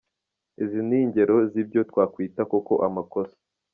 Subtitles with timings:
[0.63, 3.37] Izi ni ingero z’ibyo twakwita koko amakosa.